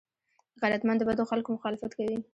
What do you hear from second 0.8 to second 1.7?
د بدو خلکو